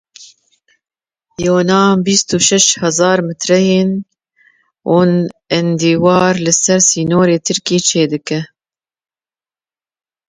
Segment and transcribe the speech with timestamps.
[1.45, 3.91] Yûnan bîst û şeş hezar metreyên
[4.87, 5.11] din
[5.57, 8.39] ên dîwar li ser sînorê Tirkiyeyê çêdike.